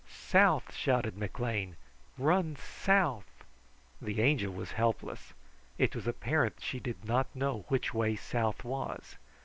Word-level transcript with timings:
"South!" 0.09 0.73
shouted 0.73 1.15
McLean. 1.15 1.75
"Run 2.17 2.55
south!" 2.55 3.45
The 4.01 4.19
Angel 4.19 4.51
was 4.51 4.71
helpless. 4.71 5.33
It 5.77 5.95
was 5.95 6.07
apparent 6.07 6.55
that 6.55 6.63
she 6.65 6.79
did 6.79 7.05
not 7.05 7.35
know 7.35 7.65
which 7.67 7.93
way 7.93 8.15
south 8.15 8.63
was. 8.63 9.17